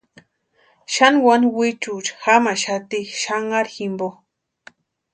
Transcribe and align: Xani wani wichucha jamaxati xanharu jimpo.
Xani 0.93 1.19
wani 1.25 1.47
wichucha 1.57 2.13
jamaxati 2.23 2.99
xanharu 3.21 3.71
jimpo. 3.75 4.07